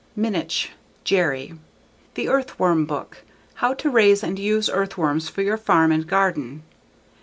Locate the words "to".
3.75-3.89